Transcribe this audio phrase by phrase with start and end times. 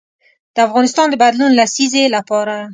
[0.55, 2.55] د افغانستان د بدلون لسیزې لپاره.